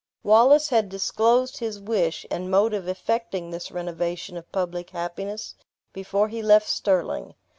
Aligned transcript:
Wallace 0.23 0.69
had 0.69 0.89
disclosed 0.89 1.59
his 1.59 1.79
wish, 1.79 2.25
and 2.31 2.49
mode 2.49 2.73
of 2.73 2.87
effecting 2.87 3.51
this 3.51 3.69
renovation 3.71 4.35
of 4.35 4.51
public 4.51 4.89
happiness, 4.89 5.53
before 5.93 6.27
he 6.27 6.41
left 6.41 6.67
Stirling. 6.67 7.35